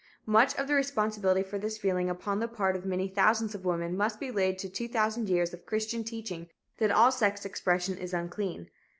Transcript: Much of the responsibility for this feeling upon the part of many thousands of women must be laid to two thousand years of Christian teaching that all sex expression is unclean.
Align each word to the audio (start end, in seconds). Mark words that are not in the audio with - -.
Much 0.25 0.55
of 0.55 0.65
the 0.67 0.73
responsibility 0.73 1.43
for 1.43 1.59
this 1.59 1.77
feeling 1.77 2.09
upon 2.09 2.39
the 2.39 2.47
part 2.47 2.75
of 2.75 2.87
many 2.87 3.07
thousands 3.07 3.53
of 3.53 3.63
women 3.65 3.95
must 3.95 4.19
be 4.19 4.31
laid 4.31 4.57
to 4.57 4.67
two 4.67 4.87
thousand 4.87 5.29
years 5.29 5.53
of 5.53 5.63
Christian 5.63 6.03
teaching 6.03 6.49
that 6.79 6.89
all 6.89 7.11
sex 7.11 7.45
expression 7.45 7.99
is 7.99 8.11
unclean. 8.11 8.71